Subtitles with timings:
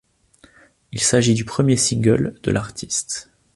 [0.91, 3.29] Il s'agit du premier single de l'artiste.